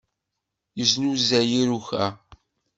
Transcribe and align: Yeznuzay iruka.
Yeznuzay 0.77 1.49
iruka. 1.61 2.03